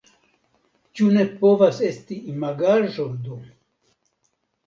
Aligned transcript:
Ĉu 0.99 1.09
ne 1.17 1.25
povas 1.43 1.81
esti 1.89 2.17
imagaĵo 2.35 3.05
do! 3.27 3.37